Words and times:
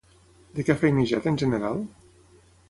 De 0.59 0.65
què 0.69 0.75
ha 0.75 0.79
feinejat 0.83 1.29
en 1.33 1.39
general? 1.43 1.79